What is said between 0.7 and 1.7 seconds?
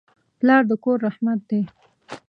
کور رحمت دی.